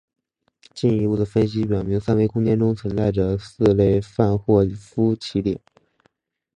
[0.73, 5.61] 进一步的分析表明三维空间中存在着四类范霍夫奇点。